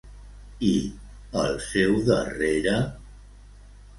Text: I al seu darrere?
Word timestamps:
I 0.67 0.71
al 1.41 1.59
seu 1.67 1.93
darrere? 2.09 2.75